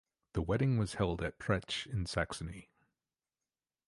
[0.33, 2.71] The wedding was held at Pretzsch in Saxony.